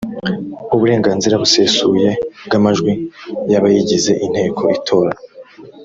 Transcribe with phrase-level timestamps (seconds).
[0.75, 2.09] uburenganzira busesuye
[2.45, 2.91] bw’amajwi
[3.51, 5.11] y’abayigize inteko itora